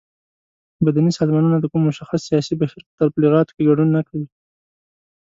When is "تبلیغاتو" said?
3.09-3.55